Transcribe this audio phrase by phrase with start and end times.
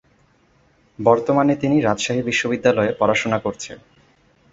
[0.99, 3.71] বর্তমানে তিনি রাজশাহী বিশ্ববিদ্যালয়ে পড়াশোনা করছে।